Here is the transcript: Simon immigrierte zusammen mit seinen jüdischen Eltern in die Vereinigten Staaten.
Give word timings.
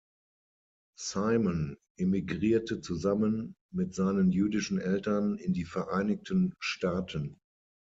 Simon 0.97 1.77
immigrierte 1.97 2.81
zusammen 2.81 3.55
mit 3.71 3.93
seinen 3.93 4.31
jüdischen 4.31 4.79
Eltern 4.79 5.35
in 5.37 5.53
die 5.53 5.65
Vereinigten 5.65 6.55
Staaten. 6.57 7.37